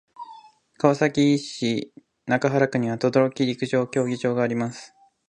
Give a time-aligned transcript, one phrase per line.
[0.79, 1.93] 川崎市
[2.25, 4.95] 中原区には等々力陸上競技場があります。